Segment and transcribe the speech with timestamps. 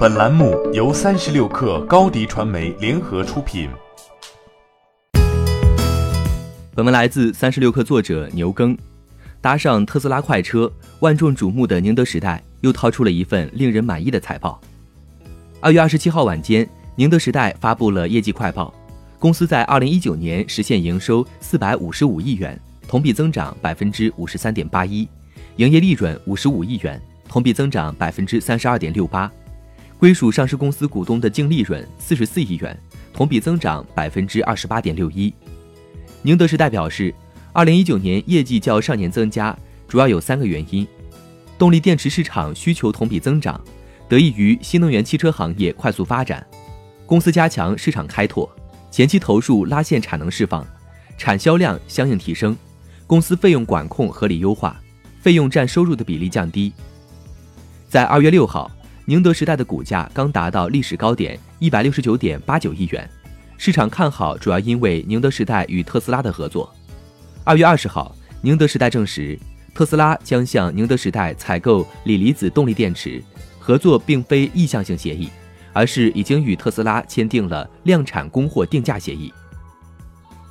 [0.00, 3.68] 本栏目由三十六氪高低传媒联合出品。
[6.74, 8.74] 本文来自三十六氪作者牛耕。
[9.42, 14.58] 搭上特斯拉快车，万众瞩目的宁德时代又掏出了一份令人满意的财报。
[15.60, 18.72] 二月二十七号晚间，宁德时代发布了业绩快报，
[19.18, 22.58] 公司在二零一九年实现营收四百五十五亿元，
[22.88, 25.06] 同比增长百分之五十三点八一，
[25.56, 26.98] 营业利润五十五亿元，
[27.28, 29.30] 同比增长百分之三十二点六八。
[30.00, 32.74] 归属上市公司股东的净利润四十四亿元，
[33.12, 35.30] 同比增长百分之二十八点六一。
[36.22, 37.14] 宁德时代表示，
[37.52, 39.54] 二零一九年业绩较上年增加，
[39.86, 40.88] 主要有三个原因：
[41.58, 43.62] 动力电池市场需求同比增长，
[44.08, 46.42] 得益于新能源汽车行业快速发展；
[47.04, 48.50] 公司加强市场开拓，
[48.90, 50.66] 前期投入拉线产能释放，
[51.18, 52.54] 产销量相应提升；
[53.06, 54.80] 公司费用管控合理优化，
[55.20, 56.72] 费用占收入的比例降低。
[57.86, 58.70] 在二月六号。
[59.10, 63.10] 宁德时代的股价刚达到历史高点一百六十九点八九亿元，
[63.58, 66.72] 市场看好主要因为宁德时代与特斯拉的合作。
[67.42, 69.36] 二月二十号，宁德时代证实，
[69.74, 73.20] 特斯拉将向宁德时代采购锂离子动力电池，
[73.58, 75.28] 合作并非意向性协议，
[75.72, 79.34] 而是已经与特斯拉签订了量产供货定价协议。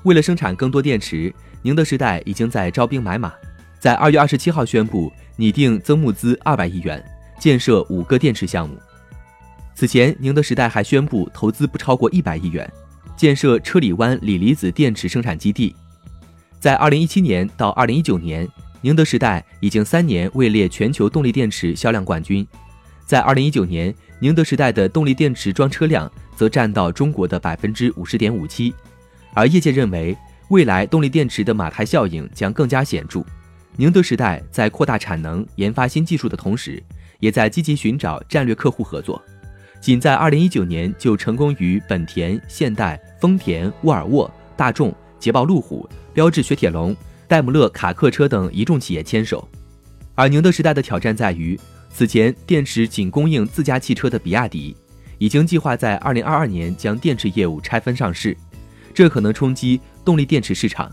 [0.04, 3.32] 为了生产更多电池，宁德时代已经在招兵买马，
[3.80, 7.02] 在二月二十七号宣布拟定增募资二百亿元。
[7.40, 8.78] 建设五个电池项目。
[9.74, 12.70] 此前，宁德时代还宣布投资不超过一百亿元，
[13.16, 15.74] 建设车里湾锂离子电池生产基地。
[16.60, 18.46] 在二零一七年到二零一九年，
[18.82, 22.46] 宁德时代已经三年位列全球动力电池销量冠军。
[23.06, 28.74] 在二零一九年，宁德时代的动力电池装车量则占到中国的百分之五十点五七。
[29.34, 30.18] 而业界认为，
[30.50, 33.24] 未来动力电池的马太效应将更加显著。
[33.78, 36.84] 宁德时代在扩大产能、研发新技术的同时，
[37.20, 39.22] 也在积极寻找战略客户合作，
[39.80, 46.96] 仅在2019年就成功与本田、现代、丰田、沃尔沃、大众、捷豹路虎、标致雪铁龙、
[47.28, 49.48] 戴姆勒卡客车等一众企业牵手。
[50.16, 51.60] 而宁德时代的挑战在于，
[51.90, 54.76] 此前电池仅供应自家汽车的比亚迪，
[55.18, 58.36] 已经计划在2022年将电池业务拆分上市，
[58.94, 60.92] 这可能冲击动力电池市场。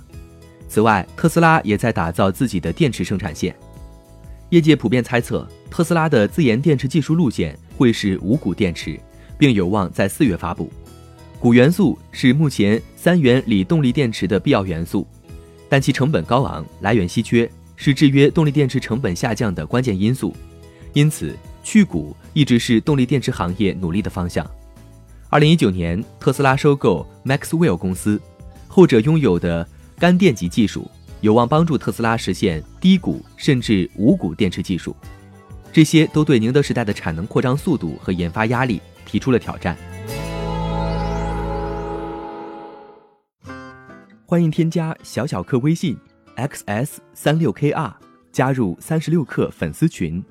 [0.69, 3.55] 此外，特斯拉也在打造自己的电池生产线。
[4.51, 8.99] 业界普遍猜测，特斯拉的自研电池技术路线会是无钴电池，
[9.37, 10.71] 并有望在四月发布。
[11.41, 15.07] 钴元素是目前三元锂动力电池的必要元素，
[15.69, 20.35] 但其成本高昂，来源稀缺，是制约动力电池成本下降的关键因素。
[20.93, 24.49] 因此，去钴一直是动力电池行业努力的方向。
[25.29, 28.21] 二零一九年，特斯拉收购 Maxwell 公司，
[28.69, 29.69] 后者拥有的
[29.99, 30.89] 干电极技术。
[31.27, 34.95] 有望帮助特斯拉实现低谷甚至无谷电池技术，
[35.73, 39.77] 这些都对宁德时代的产能扩张速度和研发压力提出了挑战。
[44.25, 45.99] 欢迎添加小小客微信
[46.37, 47.93] xs 三六 kr
[48.31, 50.23] 加入三十六氪粉丝群。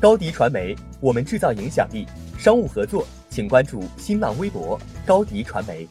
[0.00, 2.06] 高迪传媒，我们制造影响力。
[2.38, 5.88] 商务合作，请关注新浪微博高迪传媒。